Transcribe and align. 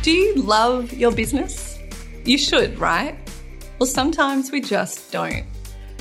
Do 0.00 0.12
you 0.12 0.36
love 0.36 0.92
your 0.92 1.10
business? 1.10 1.76
You 2.24 2.38
should, 2.38 2.78
right? 2.78 3.18
Well, 3.78 3.86
sometimes 3.88 4.52
we 4.52 4.60
just 4.60 5.10
don't. 5.10 5.44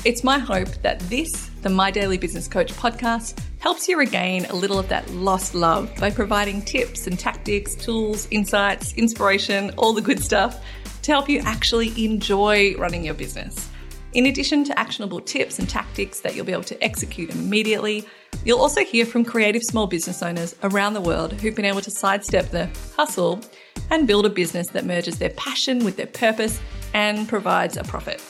It's 0.05 0.23
my 0.23 0.37
hope 0.37 0.69
that 0.83 0.99
this, 1.09 1.49
the 1.63 1.69
My 1.69 1.89
Daily 1.89 2.19
Business 2.19 2.47
Coach 2.47 2.71
podcast, 2.73 3.41
helps 3.57 3.87
you 3.87 3.97
regain 3.97 4.45
a 4.45 4.53
little 4.53 4.77
of 4.77 4.87
that 4.89 5.09
lost 5.09 5.55
love 5.55 5.91
by 5.99 6.11
providing 6.11 6.61
tips 6.61 7.07
and 7.07 7.17
tactics, 7.17 7.73
tools, 7.73 8.27
insights, 8.29 8.93
inspiration, 8.93 9.71
all 9.77 9.93
the 9.93 10.01
good 10.01 10.23
stuff 10.23 10.63
to 11.01 11.11
help 11.11 11.27
you 11.27 11.39
actually 11.43 12.05
enjoy 12.05 12.75
running 12.75 13.03
your 13.03 13.15
business. 13.15 13.67
In 14.13 14.27
addition 14.27 14.63
to 14.65 14.79
actionable 14.79 15.21
tips 15.21 15.57
and 15.57 15.67
tactics 15.67 16.19
that 16.19 16.35
you'll 16.35 16.45
be 16.45 16.53
able 16.53 16.63
to 16.63 16.81
execute 16.83 17.31
immediately, 17.31 18.05
you'll 18.47 18.61
also 18.61 18.81
hear 18.81 19.05
from 19.05 19.25
creative 19.25 19.61
small 19.61 19.87
business 19.87 20.23
owners 20.23 20.55
around 20.63 20.93
the 20.93 21.01
world 21.01 21.33
who've 21.33 21.53
been 21.53 21.65
able 21.65 21.81
to 21.81 21.91
sidestep 21.91 22.49
the 22.49 22.69
hustle 22.95 23.41
and 23.89 24.07
build 24.07 24.25
a 24.25 24.29
business 24.29 24.69
that 24.69 24.85
merges 24.85 25.19
their 25.19 25.31
passion 25.31 25.83
with 25.83 25.97
their 25.97 26.07
purpose 26.07 26.57
and 26.93 27.27
provides 27.27 27.75
a 27.75 27.83
profit. 27.83 28.23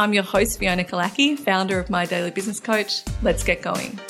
I'm 0.00 0.12
your 0.12 0.24
host, 0.24 0.58
Fiona 0.58 0.82
Killackey, 0.82 1.38
founder 1.38 1.78
of 1.78 1.90
My 1.90 2.06
Daily 2.06 2.32
Business 2.32 2.58
Coach. 2.58 3.02
Let's 3.22 3.44
get 3.44 3.62
going. 3.62 4.00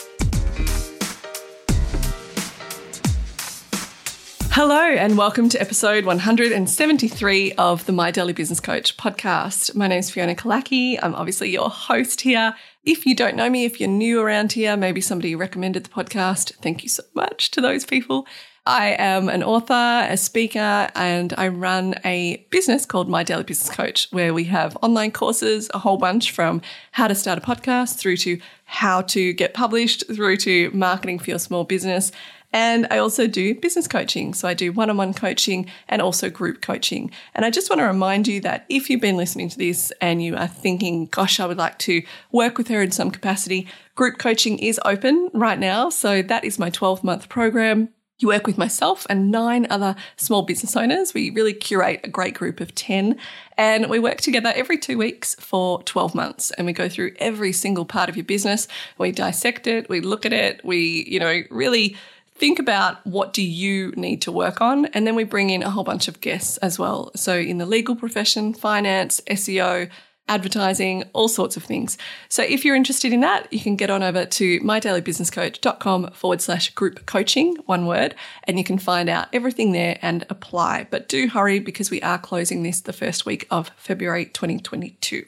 Hello, 4.54 4.80
and 4.80 5.18
welcome 5.18 5.48
to 5.50 5.60
episode 5.60 6.06
173 6.06 7.52
of 7.52 7.84
the 7.84 7.92
My 7.92 8.10
Daily 8.10 8.32
Business 8.32 8.60
Coach 8.60 8.96
podcast. 8.96 9.74
My 9.74 9.86
name 9.86 9.98
is 9.98 10.10
Fiona 10.10 10.34
Killackey. 10.34 10.98
I'm 11.02 11.14
obviously 11.14 11.50
your 11.50 11.68
host 11.68 12.22
here. 12.22 12.54
If 12.84 13.06
you 13.06 13.14
don't 13.14 13.36
know 13.36 13.48
me, 13.48 13.64
if 13.64 13.78
you're 13.78 13.88
new 13.88 14.20
around 14.20 14.52
here, 14.52 14.76
maybe 14.76 15.00
somebody 15.00 15.36
recommended 15.36 15.84
the 15.84 15.90
podcast, 15.90 16.56
thank 16.56 16.82
you 16.82 16.88
so 16.88 17.04
much 17.14 17.52
to 17.52 17.60
those 17.60 17.84
people. 17.84 18.26
I 18.64 18.90
am 18.98 19.28
an 19.28 19.42
author, 19.42 20.06
a 20.08 20.16
speaker, 20.16 20.88
and 20.94 21.34
I 21.36 21.48
run 21.48 21.96
a 22.04 22.46
business 22.50 22.86
called 22.86 23.08
My 23.08 23.24
Daily 23.24 23.42
Business 23.42 23.74
Coach, 23.74 24.08
where 24.12 24.32
we 24.32 24.44
have 24.44 24.76
online 24.82 25.10
courses, 25.10 25.68
a 25.74 25.78
whole 25.78 25.96
bunch 25.96 26.30
from 26.30 26.62
how 26.92 27.08
to 27.08 27.14
start 27.14 27.38
a 27.38 27.42
podcast 27.42 27.96
through 27.98 28.18
to 28.18 28.40
how 28.64 29.02
to 29.02 29.32
get 29.32 29.52
published, 29.52 30.06
through 30.06 30.36
to 30.38 30.70
marketing 30.70 31.18
for 31.18 31.30
your 31.30 31.40
small 31.40 31.64
business 31.64 32.12
and 32.52 32.86
I 32.90 32.98
also 32.98 33.26
do 33.26 33.54
business 33.54 33.88
coaching. 33.88 34.34
So 34.34 34.46
I 34.46 34.54
do 34.54 34.72
one 34.72 34.90
on 34.90 34.96
one 34.96 35.14
coaching 35.14 35.66
and 35.88 36.02
also 36.02 36.28
group 36.28 36.60
coaching. 36.60 37.10
And 37.34 37.44
I 37.44 37.50
just 37.50 37.70
want 37.70 37.80
to 37.80 37.86
remind 37.86 38.28
you 38.28 38.40
that 38.42 38.66
if 38.68 38.90
you've 38.90 39.00
been 39.00 39.16
listening 39.16 39.48
to 39.48 39.58
this 39.58 39.92
and 40.00 40.22
you 40.22 40.36
are 40.36 40.46
thinking, 40.46 41.06
gosh, 41.06 41.40
I 41.40 41.46
would 41.46 41.56
like 41.56 41.78
to 41.80 42.02
work 42.30 42.58
with 42.58 42.68
her 42.68 42.82
in 42.82 42.90
some 42.90 43.10
capacity, 43.10 43.66
group 43.94 44.18
coaching 44.18 44.58
is 44.58 44.78
open 44.84 45.30
right 45.32 45.58
now. 45.58 45.88
So 45.88 46.20
that 46.22 46.44
is 46.44 46.58
my 46.58 46.68
12 46.68 47.02
month 47.02 47.28
program. 47.28 47.88
You 48.22 48.28
work 48.28 48.46
with 48.46 48.56
myself 48.56 49.04
and 49.10 49.32
nine 49.32 49.66
other 49.68 49.96
small 50.16 50.42
business 50.42 50.76
owners. 50.76 51.12
We 51.12 51.30
really 51.30 51.52
curate 51.52 52.02
a 52.04 52.08
great 52.08 52.34
group 52.34 52.60
of 52.60 52.72
10 52.72 53.18
and 53.58 53.90
we 53.90 53.98
work 53.98 54.20
together 54.20 54.52
every 54.54 54.78
two 54.78 54.96
weeks 54.96 55.34
for 55.40 55.82
12 55.82 56.14
months 56.14 56.52
and 56.52 56.64
we 56.64 56.72
go 56.72 56.88
through 56.88 57.14
every 57.18 57.52
single 57.52 57.84
part 57.84 58.08
of 58.08 58.16
your 58.16 58.24
business. 58.24 58.68
We 58.96 59.10
dissect 59.10 59.66
it, 59.66 59.88
we 59.88 60.00
look 60.00 60.24
at 60.24 60.32
it, 60.32 60.64
we, 60.64 61.04
you 61.08 61.18
know, 61.18 61.42
really 61.50 61.96
think 62.36 62.60
about 62.60 63.04
what 63.04 63.32
do 63.32 63.42
you 63.42 63.90
need 63.96 64.22
to 64.22 64.30
work 64.30 64.60
on 64.60 64.86
and 64.86 65.04
then 65.04 65.16
we 65.16 65.24
bring 65.24 65.50
in 65.50 65.64
a 65.64 65.70
whole 65.70 65.84
bunch 65.84 66.06
of 66.06 66.20
guests 66.20 66.56
as 66.58 66.78
well 66.78 67.12
so 67.14 67.36
in 67.36 67.58
the 67.58 67.66
legal 67.66 67.94
profession 67.94 68.54
finance 68.54 69.20
seo 69.30 69.88
advertising 70.28 71.04
all 71.12 71.28
sorts 71.28 71.56
of 71.56 71.64
things. 71.64 71.98
So 72.28 72.42
if 72.42 72.64
you're 72.64 72.76
interested 72.76 73.12
in 73.12 73.20
that 73.20 73.52
you 73.52 73.60
can 73.60 73.76
get 73.76 73.90
on 73.90 74.02
over 74.02 74.24
to 74.24 74.60
mydailybusinesscoach.com 74.60 76.12
forward 76.12 76.40
slash 76.40 76.70
group 76.70 77.06
coaching 77.06 77.56
one 77.66 77.86
word 77.86 78.14
and 78.44 78.56
you 78.56 78.64
can 78.64 78.78
find 78.78 79.08
out 79.08 79.28
everything 79.32 79.72
there 79.72 79.98
and 80.00 80.24
apply. 80.30 80.86
But 80.90 81.08
do 81.08 81.28
hurry 81.28 81.58
because 81.58 81.90
we 81.90 82.00
are 82.02 82.18
closing 82.18 82.62
this 82.62 82.80
the 82.80 82.92
first 82.92 83.26
week 83.26 83.46
of 83.50 83.70
february 83.76 84.26
2022 84.26 85.24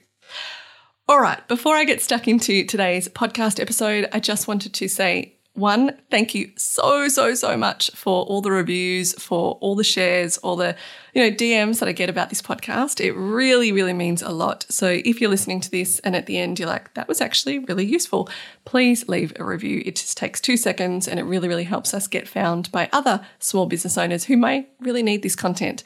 all 1.06 1.20
right, 1.20 1.46
before 1.48 1.74
I 1.74 1.84
get 1.84 2.00
stuck 2.00 2.26
into 2.26 2.64
today's 2.64 3.08
podcast 3.10 3.60
episode, 3.60 4.08
I 4.14 4.20
just 4.20 4.48
wanted 4.48 4.72
to 4.72 4.88
say 4.88 5.33
one, 5.54 5.96
thank 6.10 6.34
you 6.34 6.50
so, 6.56 7.06
so, 7.06 7.34
so 7.34 7.56
much 7.56 7.90
for 7.92 8.24
all 8.24 8.42
the 8.42 8.50
reviews, 8.50 9.12
for 9.14 9.56
all 9.60 9.76
the 9.76 9.84
shares, 9.84 10.36
all 10.38 10.56
the, 10.56 10.74
you 11.14 11.22
know, 11.22 11.34
DMs 11.34 11.78
that 11.78 11.88
I 11.88 11.92
get 11.92 12.10
about 12.10 12.28
this 12.28 12.42
podcast. 12.42 13.00
It 13.00 13.12
really, 13.12 13.70
really 13.70 13.92
means 13.92 14.20
a 14.20 14.30
lot. 14.30 14.66
So 14.68 14.88
if 15.04 15.20
you're 15.20 15.30
listening 15.30 15.60
to 15.60 15.70
this 15.70 16.00
and 16.00 16.16
at 16.16 16.26
the 16.26 16.38
end 16.38 16.58
you're 16.58 16.68
like, 16.68 16.92
that 16.94 17.06
was 17.06 17.20
actually 17.20 17.60
really 17.60 17.86
useful, 17.86 18.28
please 18.64 19.08
leave 19.08 19.32
a 19.36 19.44
review. 19.44 19.80
It 19.86 19.94
just 19.94 20.16
takes 20.16 20.40
two 20.40 20.56
seconds 20.56 21.06
and 21.06 21.20
it 21.20 21.24
really, 21.24 21.46
really 21.46 21.64
helps 21.64 21.94
us 21.94 22.08
get 22.08 22.26
found 22.26 22.72
by 22.72 22.88
other 22.92 23.24
small 23.38 23.66
business 23.66 23.96
owners 23.96 24.24
who 24.24 24.36
may 24.36 24.66
really 24.80 25.04
need 25.04 25.22
this 25.22 25.36
content. 25.36 25.84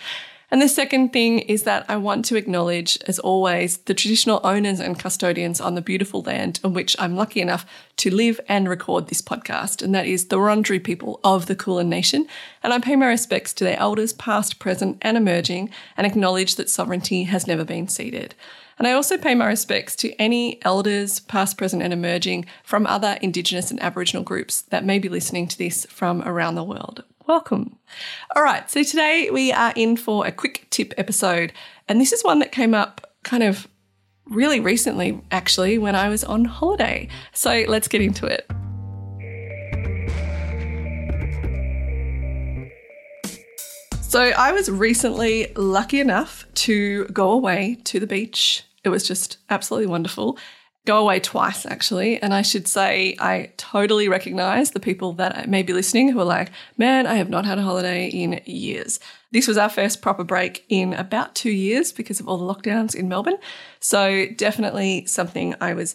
And 0.51 0.63
the 0.63 0.69
second 0.69 1.13
thing 1.13 1.41
is 1.41 1.65
that 1.65 1.85
I 1.91 1.99
want 1.99 2.25
to 2.27 2.37
acknowledge, 2.37 2.99
as 3.07 3.19
always, 3.19 3.79
the 3.79 3.93
traditional 3.93 4.41
owners 4.43 4.81
and 4.81 4.99
custodians 4.99 5.61
on 5.61 5.75
the 5.75 5.83
beautiful 5.83 6.23
land 6.23 6.59
on 6.65 6.73
which 6.73 6.97
I'm 6.99 7.17
lucky 7.17 7.43
enough 7.43 7.67
to 7.99 8.15
live 8.15 8.41
and 8.49 8.67
record 8.67 9.09
this 9.09 9.21
podcast, 9.21 9.83
and 9.83 9.95
that 9.95 10.07
is 10.07 10.29
the 10.29 10.37
Wurundjeri 10.37 10.83
people 10.83 11.21
of 11.23 11.47
the 11.47 11.55
Kulin 11.55 11.91
Nation. 11.91 12.27
And 12.63 12.73
I 12.73 12.79
pay 12.79 12.97
my 12.97 13.09
respects 13.09 13.53
to 13.55 13.65
their 13.65 13.79
elders, 13.79 14.15
past, 14.15 14.59
present, 14.59 14.97
and 15.03 15.19
emerging, 15.19 15.69
and 15.99 16.07
acknowledge 16.07 16.57
that 16.57 16.71
sovereignty 16.71 17.25
has 17.25 17.47
never 17.47 17.65
been 17.65 17.87
ceded. 17.87 18.35
And 18.79 18.87
I 18.87 18.93
also 18.93 19.19
pay 19.19 19.35
my 19.35 19.47
respects 19.47 19.95
to 19.97 20.15
any 20.15 20.65
elders, 20.65 21.21
past, 21.21 21.59
present, 21.59 21.83
and 21.83 21.93
emerging 21.93 22.47
from 22.63 22.87
other 22.87 23.19
Indigenous 23.21 23.71
and 23.71 23.83
Aboriginal 23.83 24.23
groups 24.23 24.63
that 24.63 24.85
may 24.85 24.99
be 24.99 25.11
listening 25.11 25.47
to 25.49 25.59
this 25.59 25.85
from 25.87 26.23
around 26.23 26.55
the 26.55 26.65
world 26.65 27.05
welcome. 27.29 27.79
All 28.35 28.43
right, 28.43 28.69
so 28.71 28.83
today 28.83 29.29
we 29.31 29.53
are 29.53 29.75
in 29.77 29.99
for 29.99 30.27
a 30.27 30.33
quick 30.33 30.67
tip 30.71 30.95
episode, 30.97 31.53
and 31.87 32.01
this 32.01 32.11
is 32.11 32.25
one 32.25 32.39
that 32.39 32.53
came 32.53 32.73
up 32.73 33.13
kind 33.23 33.43
of 33.43 33.69
really 34.25 34.61
recently, 34.61 35.21
actually, 35.31 35.77
when 35.77 35.95
I 35.95 36.09
was 36.09 36.25
on 36.25 36.47
holiday. 36.47 37.07
So 37.35 37.65
let's 37.69 37.87
get 37.87 38.01
into 38.01 38.25
it. 38.25 38.51
So 44.01 44.23
I 44.23 44.53
was 44.53 44.71
recently 44.71 45.53
lucky 45.55 46.01
enough 46.01 46.47
to 46.55 47.05
go 47.09 47.31
away 47.31 47.77
to 47.85 48.01
the 48.01 48.07
beach. 48.07 48.65
It 48.85 48.89
was 48.89 49.07
just 49.07 49.37
absolutely 49.51 49.89
wonderful 49.89 50.39
go 50.89 50.99
away 50.99 51.21
twice 51.21 51.67
actually. 51.67 52.19
And 52.23 52.33
I 52.33 52.41
should 52.41 52.67
say, 52.67 53.15
I 53.19 53.53
totally 53.59 54.09
recognize 54.09 54.71
the 54.71 54.81
people 54.81 55.13
that 55.15 55.47
may 55.47 55.63
be 55.63 55.75
listening 55.75 56.09
who 56.09 56.19
are 56.19 56.25
like, 56.25 56.51
man, 56.79 57.07
I 57.07 57.17
have 57.17 57.29
not 57.29 57.45
had 57.45 57.59
a 57.59 57.63
holiday 57.63 58.09
in 58.09 58.41
years. 58.47 58.99
This 59.31 59.47
was 59.47 59.59
our 59.59 59.69
first 59.69 60.01
proper 60.01 60.25
break 60.25 60.65
in 60.71 60.95
about 60.95 61.35
two 61.35 61.51
years 61.51 61.93
because 61.93 62.21
of 62.21 62.27
all 62.27 62.39
the 62.39 62.55
lockdowns 62.55 62.95
in 62.95 63.07
Melbourne. 63.07 63.37
So 63.81 64.29
definitely 64.35 65.05
something 65.05 65.55
I 65.61 65.75
was 65.75 65.95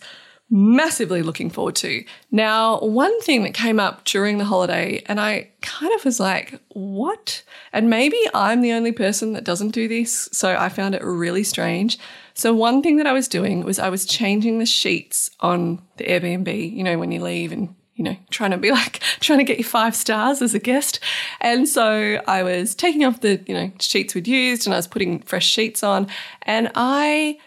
massively 0.53 1.23
looking 1.23 1.49
forward 1.49 1.75
to. 1.75 2.05
Now, 2.29 2.79
one 2.81 3.19
thing 3.21 3.41
that 3.41 3.55
came 3.55 3.79
up 3.79 4.03
during 4.03 4.37
the 4.37 4.45
holiday, 4.45 5.01
and 5.07 5.19
I 5.19 5.49
kind 5.61 5.91
of 5.95 6.05
was 6.05 6.19
like, 6.19 6.61
what? 6.69 7.41
And 7.73 7.89
maybe 7.89 8.19
I'm 8.35 8.61
the 8.61 8.71
only 8.71 8.91
person 8.91 9.33
that 9.33 9.43
doesn't 9.43 9.71
do 9.71 9.87
this. 9.87 10.29
So 10.31 10.55
I 10.55 10.69
found 10.69 10.93
it 10.93 11.03
really 11.03 11.43
strange. 11.43 11.97
So, 12.35 12.53
one 12.53 12.83
thing 12.83 12.97
that 12.97 13.07
I 13.07 13.13
was 13.13 13.27
doing 13.27 13.63
was 13.63 13.79
I 13.79 13.89
was 13.89 14.05
changing 14.05 14.59
the 14.59 14.67
sheets 14.67 15.31
on 15.39 15.81
the 15.97 16.03
Airbnb, 16.03 16.71
you 16.71 16.83
know, 16.83 16.99
when 16.99 17.11
you 17.11 17.21
leave 17.21 17.51
and 17.51 17.73
you 17.95 18.03
know, 18.03 18.15
trying 18.29 18.51
to 18.51 18.57
be 18.57 18.71
like 18.79 18.99
trying 19.21 19.39
to 19.39 19.45
get 19.45 19.57
you 19.57 19.63
five 19.63 19.95
stars 19.95 20.43
as 20.43 20.53
a 20.53 20.59
guest. 20.59 20.99
And 21.41 21.67
so 21.67 22.21
I 22.27 22.43
was 22.43 22.75
taking 22.75 23.05
off 23.05 23.21
the, 23.21 23.43
you 23.47 23.55
know, 23.55 23.71
sheets 23.79 24.13
we'd 24.13 24.27
used 24.27 24.67
and 24.67 24.73
I 24.73 24.77
was 24.77 24.87
putting 24.87 25.19
fresh 25.21 25.47
sheets 25.47 25.81
on 25.83 26.07
and 26.43 26.71
I 26.75 27.39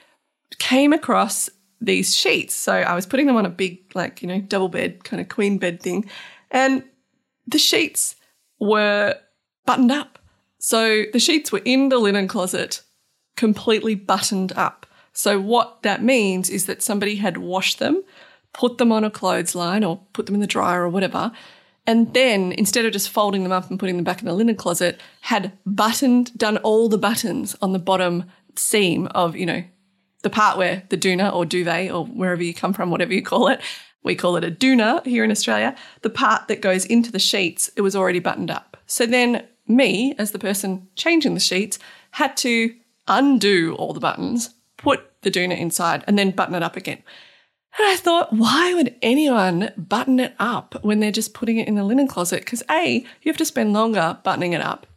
came 0.59 0.93
across 0.93 1.51
these 1.81 2.17
sheets. 2.17 2.55
So 2.55 2.73
I 2.73 2.95
was 2.95 3.07
putting 3.07 3.27
them 3.27 3.37
on 3.37 3.47
a 3.47 3.51
big, 3.51 3.95
like, 3.95 4.23
you 4.23 4.29
know, 4.29 4.41
double 4.41 4.69
bed, 4.69 5.05
kind 5.05 5.21
of 5.21 5.29
queen 5.29 5.59
bed 5.59 5.81
thing. 5.81 6.09
And 6.51 6.85
the 7.47 7.59
sheets 7.59 8.17
were 8.59 9.17
buttoned 9.65 9.93
up. 9.93 10.19
So 10.59 11.05
the 11.13 11.19
sheets 11.19 11.53
were 11.53 11.63
in 11.65 11.91
the 11.91 11.99
linen 11.99 12.29
closet 12.29 12.83
completely 13.37 13.95
buttoned 13.95 14.53
up. 14.57 14.87
So, 15.13 15.41
what 15.41 15.83
that 15.83 16.03
means 16.03 16.51
is 16.51 16.67
that 16.67 16.83
somebody 16.83 17.17
had 17.17 17.39
washed 17.39 17.79
them, 17.79 18.03
put 18.53 18.79
them 18.79 18.93
on 18.93 19.05
a 19.05 19.11
clothesline 19.11 19.85
or 19.85 20.01
put 20.13 20.27
them 20.27 20.35
in 20.35 20.41
the 20.41 20.47
dryer 20.47 20.83
or 20.83 20.89
whatever, 20.89 21.33
and 21.87 22.13
then 22.15 22.53
instead 22.53 22.85
of 22.85 22.93
just 22.93 23.09
folding 23.09 23.43
them 23.43 23.53
up 23.53 23.71
and 23.71 23.79
putting 23.79 23.97
them 23.97 24.05
back 24.05 24.21
in 24.21 24.27
the 24.27 24.35
linen 24.35 24.57
closet, 24.57 25.01
had 25.23 25.53
buttoned, 25.65 26.37
done 26.37 26.57
all 26.59 26.89
the 26.89 26.99
buttons 26.99 27.55
on 27.63 27.73
the 27.73 27.79
bottom 27.79 28.25
seam 28.57 29.07
of, 29.09 29.37
you 29.37 29.47
know, 29.47 29.65
the 30.27 30.31
part 30.31 30.59
where 30.59 30.83
the 30.89 30.99
doona 30.99 31.33
or 31.33 31.47
duvet 31.47 31.93
or 31.93 32.05
wherever 32.05 32.43
you 32.43 32.53
come 32.53 32.73
from, 32.73 32.91
whatever 32.91 33.15
you 33.15 33.23
call 33.23 33.47
it, 33.47 33.61
we 34.03 34.17
call 34.17 34.35
it 34.35 34.43
a 34.43 34.51
doona 34.51 35.07
here 35.07 35.23
in 35.23 35.31
Australia, 35.31 35.77
the 36.03 36.11
part 36.11 36.49
that 36.49 36.61
goes 36.61 36.85
into 36.85 37.13
the 37.13 37.21
sheets, 37.21 37.71
it 37.77 37.83
was 37.83 37.95
already 37.95 38.19
buttoned 38.19 38.51
up. 38.51 38.77
So 38.87 39.07
then 39.07 39.47
me, 39.69 40.17
as 40.19 40.33
the 40.33 40.41
person 40.41 40.89
changing 40.97 41.35
the 41.35 41.39
sheets, 41.39 41.79
had 42.11 42.37
to 42.39 42.75
undo 43.07 43.77
all 43.77 43.93
the 43.93 44.01
buttons, 44.01 44.51
put 44.79 45.13
the 45.23 45.31
doona 45.31 45.57
inside, 45.57 46.03
and 46.09 46.19
then 46.19 46.33
button 46.33 46.57
it 46.57 46.63
up 46.65 46.77
again. 46.77 47.05
And 47.79 47.87
I 47.87 47.95
thought, 47.95 48.33
why 48.33 48.75
would 48.75 48.97
anyone 49.03 49.71
button 49.77 50.19
it 50.19 50.35
up 50.41 50.75
when 50.83 50.99
they're 50.99 51.13
just 51.13 51.35
putting 51.35 51.59
it 51.59 51.69
in 51.69 51.77
the 51.77 51.85
linen 51.85 52.09
closet? 52.09 52.41
Because 52.41 52.65
A, 52.69 53.07
you 53.23 53.31
have 53.31 53.37
to 53.37 53.45
spend 53.45 53.73
longer 53.73 54.19
buttoning 54.25 54.55
it 54.55 54.61
up. 54.61 54.89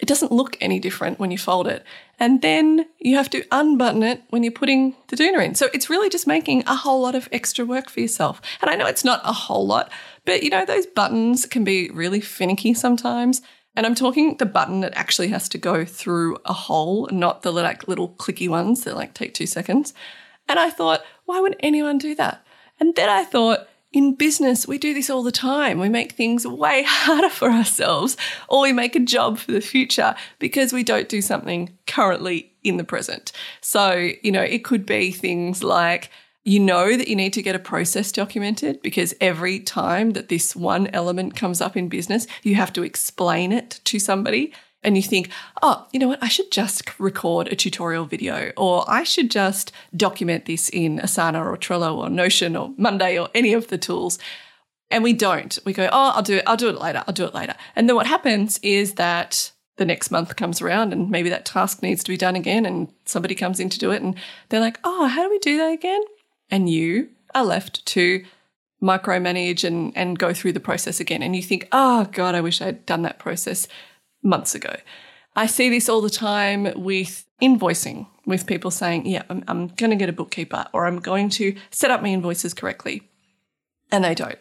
It 0.00 0.08
doesn't 0.08 0.32
look 0.32 0.56
any 0.60 0.80
different 0.80 1.18
when 1.18 1.30
you 1.30 1.38
fold 1.38 1.66
it. 1.66 1.84
And 2.18 2.42
then 2.42 2.86
you 2.98 3.16
have 3.16 3.30
to 3.30 3.44
unbutton 3.50 4.02
it 4.02 4.22
when 4.30 4.42
you're 4.42 4.52
putting 4.52 4.96
the 5.08 5.16
doona 5.16 5.44
in. 5.44 5.54
So 5.54 5.68
it's 5.72 5.90
really 5.90 6.10
just 6.10 6.26
making 6.26 6.64
a 6.66 6.74
whole 6.74 7.00
lot 7.00 7.14
of 7.14 7.28
extra 7.32 7.64
work 7.64 7.88
for 7.90 8.00
yourself. 8.00 8.40
And 8.60 8.70
I 8.70 8.74
know 8.74 8.86
it's 8.86 9.04
not 9.04 9.20
a 9.24 9.32
whole 9.32 9.66
lot, 9.66 9.90
but 10.24 10.42
you 10.42 10.50
know, 10.50 10.64
those 10.64 10.86
buttons 10.86 11.46
can 11.46 11.64
be 11.64 11.90
really 11.90 12.20
finicky 12.20 12.74
sometimes. 12.74 13.42
And 13.76 13.86
I'm 13.86 13.94
talking 13.94 14.36
the 14.36 14.46
button 14.46 14.80
that 14.80 14.96
actually 14.96 15.28
has 15.28 15.48
to 15.50 15.58
go 15.58 15.84
through 15.84 16.38
a 16.44 16.52
hole, 16.52 17.08
not 17.10 17.42
the 17.42 17.52
like 17.52 17.88
little 17.88 18.10
clicky 18.10 18.48
ones 18.48 18.84
that 18.84 18.96
like 18.96 19.14
take 19.14 19.34
two 19.34 19.46
seconds. 19.46 19.94
And 20.48 20.58
I 20.58 20.70
thought, 20.70 21.02
why 21.24 21.40
would 21.40 21.56
anyone 21.60 21.98
do 21.98 22.14
that? 22.16 22.44
And 22.78 22.94
then 22.94 23.08
I 23.08 23.24
thought, 23.24 23.68
in 23.94 24.16
business, 24.16 24.66
we 24.66 24.76
do 24.76 24.92
this 24.92 25.08
all 25.08 25.22
the 25.22 25.30
time. 25.30 25.78
We 25.78 25.88
make 25.88 26.12
things 26.12 26.44
way 26.44 26.82
harder 26.86 27.30
for 27.30 27.48
ourselves, 27.48 28.16
or 28.48 28.62
we 28.62 28.72
make 28.72 28.96
a 28.96 29.00
job 29.00 29.38
for 29.38 29.52
the 29.52 29.60
future 29.60 30.16
because 30.40 30.72
we 30.72 30.82
don't 30.82 31.08
do 31.08 31.22
something 31.22 31.70
currently 31.86 32.52
in 32.64 32.76
the 32.76 32.84
present. 32.84 33.30
So, 33.60 34.10
you 34.22 34.32
know, 34.32 34.42
it 34.42 34.64
could 34.64 34.84
be 34.84 35.12
things 35.12 35.62
like, 35.62 36.10
you 36.42 36.60
know 36.60 36.94
that 36.96 37.08
you 37.08 37.16
need 37.16 37.32
to 37.34 37.42
get 37.42 37.54
a 37.54 37.60
process 37.60 38.12
documented 38.12 38.82
because 38.82 39.14
every 39.18 39.60
time 39.60 40.10
that 40.10 40.28
this 40.28 40.54
one 40.54 40.88
element 40.88 41.36
comes 41.36 41.60
up 41.62 41.76
in 41.76 41.88
business, 41.88 42.26
you 42.42 42.56
have 42.56 42.72
to 42.74 42.82
explain 42.82 43.50
it 43.52 43.80
to 43.84 43.98
somebody 43.98 44.52
and 44.84 44.96
you 44.96 45.02
think, 45.02 45.30
oh, 45.62 45.86
you 45.92 45.98
know 45.98 46.08
what, 46.08 46.22
I 46.22 46.28
should 46.28 46.50
just 46.50 46.98
record 46.98 47.48
a 47.48 47.56
tutorial 47.56 48.04
video 48.04 48.52
or 48.56 48.84
I 48.88 49.02
should 49.02 49.30
just 49.30 49.72
document 49.96 50.46
this 50.46 50.68
in 50.68 50.98
Asana 50.98 51.44
or 51.44 51.56
Trello 51.56 51.96
or 51.96 52.10
Notion 52.10 52.56
or 52.56 52.72
Monday 52.76 53.18
or 53.18 53.28
any 53.34 53.52
of 53.52 53.68
the 53.68 53.78
tools. 53.78 54.18
And 54.90 55.02
we 55.02 55.12
don't. 55.12 55.58
We 55.64 55.72
go, 55.72 55.88
oh, 55.90 56.12
I'll 56.14 56.22
do 56.22 56.36
it, 56.36 56.44
I'll 56.46 56.56
do 56.56 56.68
it 56.68 56.80
later, 56.80 57.02
I'll 57.06 57.14
do 57.14 57.24
it 57.24 57.34
later. 57.34 57.54
And 57.74 57.88
then 57.88 57.96
what 57.96 58.06
happens 58.06 58.58
is 58.62 58.94
that 58.94 59.50
the 59.76 59.84
next 59.84 60.10
month 60.10 60.36
comes 60.36 60.60
around 60.62 60.92
and 60.92 61.10
maybe 61.10 61.30
that 61.30 61.44
task 61.44 61.82
needs 61.82 62.04
to 62.04 62.12
be 62.12 62.16
done 62.16 62.36
again 62.36 62.64
and 62.64 62.92
somebody 63.06 63.34
comes 63.34 63.58
in 63.58 63.68
to 63.70 63.78
do 63.78 63.90
it 63.90 64.02
and 64.02 64.14
they're 64.48 64.60
like, 64.60 64.78
oh, 64.84 65.06
how 65.06 65.22
do 65.24 65.30
we 65.30 65.38
do 65.40 65.58
that 65.58 65.72
again? 65.72 66.02
And 66.50 66.70
you 66.70 67.08
are 67.34 67.44
left 67.44 67.84
to 67.86 68.24
micromanage 68.80 69.64
and, 69.64 69.96
and 69.96 70.18
go 70.18 70.32
through 70.32 70.52
the 70.52 70.60
process 70.60 71.00
again. 71.00 71.22
And 71.22 71.34
you 71.34 71.42
think, 71.42 71.66
oh, 71.72 72.08
God, 72.12 72.34
I 72.34 72.40
wish 72.40 72.60
I'd 72.60 72.84
done 72.86 73.02
that 73.02 73.18
process 73.18 73.66
months 74.24 74.54
ago. 74.54 74.74
I 75.36 75.46
see 75.46 75.68
this 75.68 75.88
all 75.88 76.00
the 76.00 76.10
time 76.10 76.72
with 76.76 77.26
invoicing, 77.42 78.06
with 78.26 78.46
people 78.46 78.70
saying, 78.70 79.06
Yeah, 79.06 79.22
I'm, 79.28 79.44
I'm 79.48 79.68
going 79.68 79.90
to 79.90 79.96
get 79.96 80.08
a 80.08 80.12
bookkeeper, 80.12 80.66
or 80.72 80.86
I'm 80.86 80.98
going 80.98 81.28
to 81.30 81.56
set 81.70 81.90
up 81.90 82.02
my 82.02 82.08
invoices 82.08 82.54
correctly. 82.54 83.02
And 83.92 84.02
they 84.02 84.14
don't. 84.14 84.38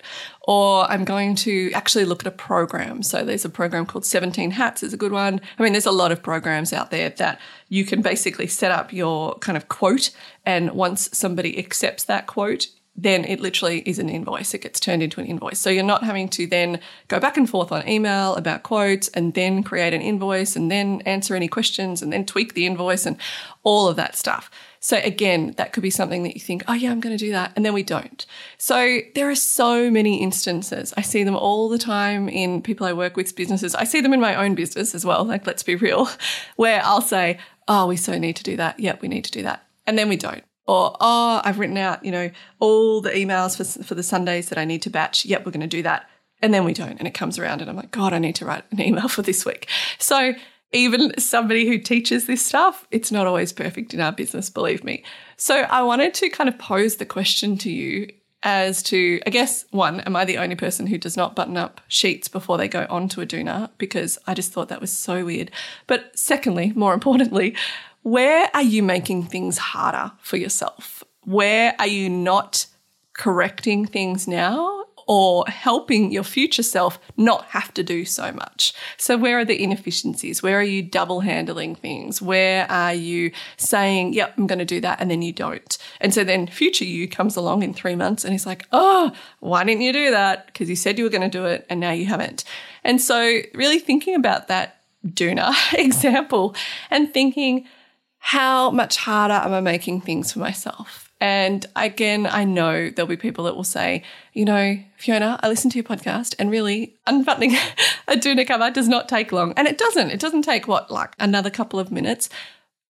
Or 0.47 0.89
I'm 0.89 1.03
going 1.03 1.35
to 1.35 1.71
actually 1.73 2.05
look 2.05 2.23
at 2.23 2.27
a 2.27 2.35
program. 2.35 3.03
So 3.03 3.23
there's 3.23 3.45
a 3.45 3.49
program 3.49 3.85
called 3.85 4.05
17 4.05 4.51
Hats, 4.51 4.81
is 4.81 4.93
a 4.93 4.97
good 4.97 5.11
one. 5.11 5.41
I 5.59 5.63
mean, 5.63 5.73
there's 5.73 5.85
a 5.85 5.91
lot 5.91 6.11
of 6.11 6.23
programs 6.23 6.73
out 6.73 6.89
there 6.89 7.09
that 7.09 7.39
you 7.67 7.85
can 7.85 8.01
basically 8.01 8.47
set 8.47 8.71
up 8.71 8.91
your 8.93 9.37
kind 9.39 9.57
of 9.57 9.67
quote. 9.67 10.09
And 10.45 10.71
once 10.71 11.09
somebody 11.13 11.59
accepts 11.59 12.05
that 12.05 12.25
quote, 12.25 12.67
then 12.95 13.25
it 13.25 13.39
literally 13.39 13.79
is 13.87 13.97
an 13.97 14.07
invoice. 14.07 14.53
It 14.53 14.61
gets 14.61 14.79
turned 14.79 15.01
into 15.01 15.19
an 15.19 15.25
invoice. 15.25 15.59
So 15.59 15.69
you're 15.71 15.83
not 15.83 16.03
having 16.03 16.29
to 16.29 16.45
then 16.45 16.79
go 17.07 17.19
back 17.19 17.37
and 17.37 17.49
forth 17.49 17.71
on 17.71 17.87
email 17.87 18.35
about 18.35 18.61
quotes 18.61 19.07
and 19.09 19.33
then 19.33 19.63
create 19.63 19.93
an 19.95 20.01
invoice 20.01 20.55
and 20.55 20.69
then 20.69 21.01
answer 21.01 21.35
any 21.35 21.47
questions 21.47 22.03
and 22.03 22.13
then 22.13 22.23
tweak 22.25 22.53
the 22.53 22.67
invoice 22.67 23.07
and 23.07 23.17
all 23.63 23.87
of 23.87 23.95
that 23.95 24.15
stuff. 24.15 24.51
So 24.79 24.97
again, 24.97 25.53
that 25.57 25.73
could 25.73 25.81
be 25.81 25.89
something 25.89 26.23
that 26.23 26.35
you 26.35 26.41
think, 26.41 26.65
oh 26.67 26.73
yeah, 26.73 26.91
I'm 26.91 26.99
going 26.99 27.17
to 27.17 27.25
do 27.25 27.31
that. 27.31 27.53
And 27.55 27.65
then 27.65 27.73
we 27.73 27.83
don't. 27.83 28.25
So 28.57 28.99
there 29.15 29.29
are 29.29 29.35
so 29.35 29.89
many 29.89 30.21
instances. 30.21 30.93
I 30.95 31.01
see 31.01 31.23
them 31.23 31.35
all 31.35 31.69
the 31.69 31.79
time 31.79 32.29
in 32.29 32.61
people 32.61 32.85
I 32.85 32.93
work 32.93 33.15
with, 33.15 33.35
businesses. 33.35 33.73
I 33.73 33.85
see 33.85 34.01
them 34.01 34.13
in 34.13 34.19
my 34.19 34.35
own 34.35 34.53
business 34.55 34.93
as 34.93 35.05
well. 35.05 35.23
Like, 35.23 35.47
let's 35.47 35.63
be 35.63 35.75
real, 35.75 36.09
where 36.57 36.81
I'll 36.83 37.01
say, 37.01 37.39
oh, 37.67 37.87
we 37.87 37.95
so 37.95 38.19
need 38.19 38.35
to 38.35 38.43
do 38.43 38.57
that. 38.57 38.79
Yep, 38.79 39.01
we 39.01 39.07
need 39.07 39.23
to 39.23 39.31
do 39.31 39.41
that. 39.43 39.65
And 39.87 39.97
then 39.97 40.09
we 40.09 40.17
don't. 40.17 40.43
Or, 40.65 40.95
oh, 40.99 41.41
I've 41.43 41.59
written 41.59 41.77
out, 41.77 42.05
you 42.05 42.11
know, 42.11 42.31
all 42.59 43.01
the 43.01 43.11
emails 43.11 43.57
for, 43.57 43.83
for 43.83 43.95
the 43.95 44.03
Sundays 44.03 44.49
that 44.49 44.57
I 44.57 44.65
need 44.65 44.81
to 44.83 44.89
batch. 44.89 45.25
Yep, 45.25 45.45
we're 45.45 45.51
going 45.51 45.61
to 45.61 45.67
do 45.67 45.83
that. 45.83 46.09
And 46.41 46.53
then 46.53 46.63
we 46.63 46.73
don't. 46.73 46.99
And 46.99 47.07
it 47.07 47.13
comes 47.13 47.37
around 47.37 47.61
and 47.61 47.69
I'm 47.69 47.75
like, 47.75 47.91
God, 47.91 48.13
I 48.13 48.19
need 48.19 48.35
to 48.35 48.45
write 48.45 48.63
an 48.71 48.81
email 48.81 49.07
for 49.09 49.21
this 49.21 49.45
week. 49.45 49.67
So 49.97 50.33
even 50.73 51.17
somebody 51.19 51.67
who 51.67 51.77
teaches 51.77 52.25
this 52.25 52.45
stuff, 52.45 52.87
it's 52.91 53.11
not 53.11 53.27
always 53.27 53.53
perfect 53.53 53.93
in 53.93 54.01
our 54.01 54.11
business, 54.11 54.49
believe 54.49 54.83
me. 54.83 55.03
So 55.37 55.61
I 55.61 55.83
wanted 55.83 56.13
to 56.15 56.29
kind 56.29 56.49
of 56.49 56.57
pose 56.57 56.97
the 56.97 57.05
question 57.05 57.57
to 57.59 57.71
you 57.71 58.09
as 58.41 58.83
to, 58.83 59.21
I 59.25 59.29
guess, 59.29 59.65
one, 59.71 60.01
am 60.01 60.15
I 60.15 60.25
the 60.25 60.37
only 60.37 60.55
person 60.55 60.87
who 60.87 60.97
does 60.97 61.15
not 61.15 61.35
button 61.35 61.55
up 61.55 61.79
sheets 61.87 62.27
before 62.27 62.57
they 62.57 62.67
go 62.67 62.85
onto 62.89 63.21
a 63.21 63.25
doona? 63.25 63.69
Because 63.77 64.17
I 64.27 64.33
just 64.33 64.51
thought 64.51 64.67
that 64.67 64.81
was 64.81 64.91
so 64.91 65.23
weird. 65.23 65.49
But 65.87 66.17
secondly, 66.17 66.73
more 66.75 66.93
importantly, 66.93 67.55
where 68.03 68.49
are 68.53 68.61
you 68.61 68.83
making 68.83 69.23
things 69.23 69.57
harder 69.57 70.11
for 70.21 70.37
yourself? 70.37 71.03
Where 71.23 71.75
are 71.79 71.87
you 71.87 72.09
not 72.09 72.67
correcting 73.13 73.85
things 73.85 74.27
now 74.27 74.83
or 75.07 75.45
helping 75.47 76.11
your 76.11 76.23
future 76.23 76.63
self 76.63 76.99
not 77.17 77.45
have 77.45 77.73
to 77.73 77.83
do 77.83 78.05
so 78.05 78.31
much. 78.31 78.73
So, 78.97 79.17
where 79.17 79.39
are 79.39 79.45
the 79.45 79.61
inefficiencies? 79.61 80.41
Where 80.41 80.59
are 80.59 80.63
you 80.63 80.81
double 80.81 81.21
handling 81.21 81.75
things? 81.75 82.21
Where 82.21 82.69
are 82.71 82.93
you 82.93 83.31
saying, 83.57 84.13
yep, 84.13 84.33
I'm 84.37 84.47
going 84.47 84.59
to 84.59 84.65
do 84.65 84.81
that, 84.81 85.01
and 85.01 85.09
then 85.11 85.21
you 85.21 85.33
don't? 85.33 85.77
And 85.99 86.13
so 86.13 86.23
then 86.23 86.47
future 86.47 86.85
you 86.85 87.07
comes 87.07 87.35
along 87.35 87.63
in 87.63 87.73
three 87.73 87.95
months 87.95 88.23
and 88.23 88.31
he's 88.31 88.45
like, 88.45 88.65
oh, 88.71 89.11
why 89.39 89.63
didn't 89.63 89.81
you 89.81 89.93
do 89.93 90.11
that? 90.11 90.47
Because 90.47 90.69
you 90.69 90.75
said 90.75 90.97
you 90.97 91.03
were 91.03 91.09
going 91.09 91.29
to 91.29 91.37
do 91.37 91.45
it 91.45 91.65
and 91.69 91.79
now 91.79 91.91
you 91.91 92.05
haven't. 92.05 92.43
And 92.83 93.01
so, 93.01 93.39
really 93.53 93.79
thinking 93.79 94.15
about 94.15 94.47
that 94.47 94.81
doona 95.05 95.53
example 95.73 96.55
and 96.89 97.13
thinking, 97.13 97.67
how 98.25 98.71
much 98.71 98.95
harder 98.95 99.33
am 99.33 99.53
I 99.53 99.59
making 99.59 99.99
things 99.99 100.31
for 100.31 100.39
myself? 100.39 101.11
And 101.19 101.65
again, 101.75 102.25
I 102.25 102.45
know 102.45 102.89
there'll 102.89 103.05
be 103.09 103.17
people 103.17 103.43
that 103.43 103.55
will 103.57 103.65
say, 103.65 104.01
you 104.31 104.45
know, 104.45 104.79
Fiona, 104.95 105.37
I 105.43 105.49
listened 105.49 105.73
to 105.73 105.77
your 105.77 105.83
podcast 105.83 106.33
and 106.39 106.49
really 106.49 106.95
unbuttoning 107.05 107.53
a 108.07 108.13
doona 108.13 108.47
cover 108.47 108.71
does 108.71 108.87
not 108.87 109.09
take 109.09 109.33
long. 109.33 109.51
And 109.57 109.67
it 109.67 109.77
doesn't. 109.77 110.09
It 110.11 110.21
doesn't 110.21 110.43
take 110.43 110.69
what, 110.69 110.89
like 110.89 111.13
another 111.19 111.49
couple 111.49 111.81
of 111.81 111.91
minutes. 111.91 112.29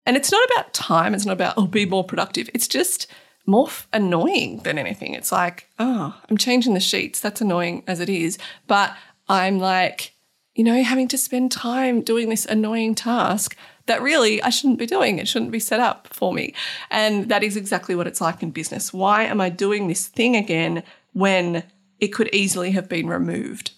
And 0.06 0.18
it's 0.18 0.34
not 0.34 0.46
about 0.52 0.74
time. 0.74 1.14
It's 1.14 1.26
not 1.26 1.32
about, 1.32 1.54
oh, 1.56 1.66
be 1.66 1.86
more 1.86 2.04
productive. 2.04 2.50
It's 2.54 2.68
just 2.68 3.08
more 3.46 3.70
annoying 3.94 4.58
than 4.64 4.78
anything. 4.78 5.14
It's 5.14 5.32
like, 5.32 5.70
oh, 5.80 6.14
I'm 6.30 6.38
changing 6.38 6.74
the 6.74 6.82
sheets. 6.82 7.22
That's 7.22 7.40
annoying 7.40 7.84
as 7.88 8.02
it 8.02 8.10
is. 8.10 8.38
But 8.68 8.98
I'm 9.30 9.60
like, 9.60 10.14
you 10.56 10.66
know, 10.66 10.84
having 10.84 11.08
to 11.08 11.18
spend 11.18 11.54
time 11.54 12.02
doing 12.02 12.28
this 12.28 12.46
annoying 12.46 12.96
task 12.96 13.56
that 13.86 14.02
really 14.02 14.42
I 14.42 14.50
shouldn't 14.50 14.80
be 14.80 14.86
doing. 14.86 15.20
It 15.20 15.28
shouldn't 15.28 15.52
be 15.52 15.60
set 15.60 15.80
up 15.80 16.08
for 16.12 16.34
me. 16.34 16.54
And 16.90 17.30
that 17.30 17.44
is 17.44 17.58
exactly 17.58 17.96
what 17.96 18.08
it's 18.08 18.22
like 18.22 18.44
in 18.44 18.52
business. 18.52 18.94
Why 18.94 19.24
am 19.24 19.42
I 19.42 19.50
doing 19.50 19.88
this 19.88 20.08
thing 20.08 20.36
again 20.36 20.84
when 21.14 21.64
it 22.00 22.10
could 22.10 22.30
easily 22.34 22.72
have 22.72 22.90
been 22.90 23.08
removed? 23.08 23.72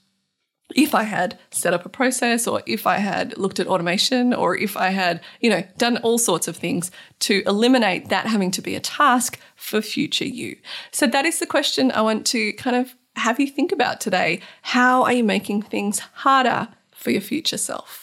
If 0.76 0.96
I 0.96 1.04
had 1.04 1.38
set 1.52 1.74
up 1.74 1.86
a 1.86 1.90
process 1.90 2.48
or 2.48 2.64
if 2.66 2.88
I 2.88 2.98
had 2.98 3.38
looked 3.38 3.60
at 3.60 3.68
automation 3.68 4.34
or 4.34 4.58
if 4.58 4.76
I 4.76 4.90
had, 4.90 5.22
you 5.40 5.50
know, 5.50 5.64
done 5.78 5.98
all 5.98 6.18
sorts 6.18 6.48
of 6.48 6.58
things 6.58 6.90
to 7.20 7.44
eliminate 7.46 8.10
that 8.10 8.26
having 8.26 8.50
to 8.52 8.62
be 8.62 8.76
a 8.76 8.80
task 8.80 9.40
for 9.56 9.82
future 9.82 10.26
you. 10.26 10.58
So 10.92 11.06
that 11.06 11.26
is 11.26 11.40
the 11.40 11.46
question 11.46 11.92
I 11.92 12.02
want 12.02 12.26
to 12.28 12.54
kind 12.54 12.76
of 12.76 12.96
have 13.18 13.40
you 13.40 13.48
think 13.48 13.72
about 13.72 14.02
today. 14.02 14.40
How 14.64 15.04
are 15.04 15.14
you 15.14 15.24
making 15.24 15.62
things 15.64 16.00
harder 16.00 16.70
for 16.92 17.12
your 17.12 17.22
future 17.22 17.58
self? 17.58 18.03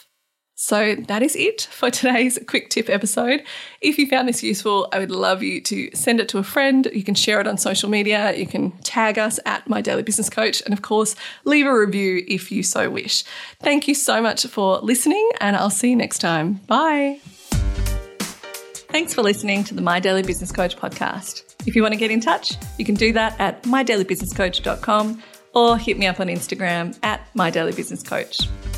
So 0.63 0.95
that 0.95 1.23
is 1.23 1.37
it 1.37 1.67
for 1.71 1.91
today's 1.91 2.39
quick 2.47 2.69
tip 2.69 2.91
episode. 2.91 3.45
If 3.81 3.97
you 3.97 4.07
found 4.07 4.29
this 4.29 4.43
useful, 4.43 4.91
I 4.93 4.99
would 4.99 5.11
love 5.11 5.43
you 5.43 5.59
to 5.63 5.91
send 5.95 6.21
it 6.21 6.29
to 6.29 6.39
a 6.39 6.43
friend. 6.43 6.87
You 6.93 7.03
can 7.03 7.15
share 7.15 7.41
it 7.41 7.47
on 7.47 7.57
social 7.57 7.89
media. 7.89 8.37
You 8.37 8.47
can 8.47 8.73
tag 8.83 9.19
us 9.19 9.41
at 9.47 9.67
My 9.71 9.81
Daily 9.81 10.03
Business 10.03 10.29
Coach. 10.29 10.61
And 10.67 10.75
of 10.75 10.83
course, 10.83 11.17
leave 11.47 11.65
a 11.65 11.75
review 11.75 12.23
if 12.29 12.53
you 12.53 12.63
so 12.63 12.91
wish. 12.91 13.25
Thank 13.61 13.89
you 13.89 13.95
so 13.95 14.21
much 14.21 14.47
for 14.49 14.81
listening, 14.81 15.31
and 15.41 15.57
I'll 15.57 15.71
see 15.71 15.89
you 15.89 15.97
next 15.97 16.19
time. 16.19 16.61
Bye. 16.67 17.21
Thanks 18.93 19.15
for 19.15 19.23
listening 19.23 19.65
to 19.65 19.75
the 19.75 19.81
My 19.81 19.99
Daily 19.99 20.23
Business 20.23 20.53
Coach 20.53 20.77
podcast. 20.77 21.55
If 21.67 21.75
you 21.75 21.81
want 21.81 21.95
to 21.95 21.99
get 21.99 22.11
in 22.11 22.21
touch, 22.21 22.59
you 22.77 22.85
can 22.85 22.97
do 22.97 23.15
that 23.15 23.35
at 23.41 23.63
mydailybusinesscoach.com 23.63 25.23
or 25.55 25.79
hit 25.79 25.97
me 25.97 26.07
up 26.07 26.21
on 26.21 26.27
Instagram 26.27 26.99
at 27.03 27.27
mydailybusinesscoach. 27.33 28.70